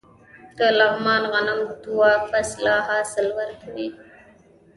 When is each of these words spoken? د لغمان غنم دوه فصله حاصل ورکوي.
د 0.57 0.59
لغمان 0.79 1.23
غنم 1.33 1.59
دوه 1.83 2.11
فصله 2.29 2.75
حاصل 2.87 3.27
ورکوي. 3.39 3.87